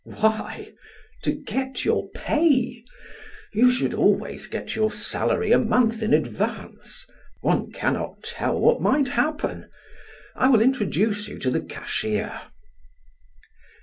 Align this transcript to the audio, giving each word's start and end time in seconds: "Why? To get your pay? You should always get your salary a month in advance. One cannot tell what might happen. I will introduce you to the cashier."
"Why? 0.03 0.73
To 1.21 1.31
get 1.31 1.85
your 1.85 2.09
pay? 2.09 2.83
You 3.53 3.69
should 3.69 3.93
always 3.93 4.47
get 4.47 4.75
your 4.75 4.91
salary 4.91 5.51
a 5.51 5.59
month 5.59 6.01
in 6.01 6.11
advance. 6.11 7.05
One 7.41 7.71
cannot 7.71 8.23
tell 8.23 8.59
what 8.59 8.81
might 8.81 9.09
happen. 9.09 9.69
I 10.35 10.49
will 10.49 10.59
introduce 10.61 11.27
you 11.27 11.37
to 11.37 11.51
the 11.51 11.61
cashier." 11.61 12.41